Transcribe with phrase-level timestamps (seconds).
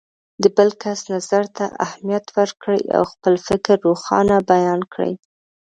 [0.43, 5.13] د بل کس نظر ته اهمیت ورکړئ او خپل فکر روښانه بیان کړئ.